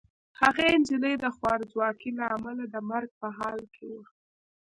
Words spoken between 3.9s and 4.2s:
وه.